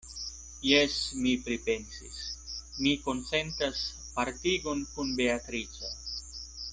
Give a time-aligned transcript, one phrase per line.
[0.67, 0.93] Jes,
[1.25, 2.17] mi pripensis:
[2.85, 3.83] mi konsentas
[4.19, 5.93] partigon kun Beatrico.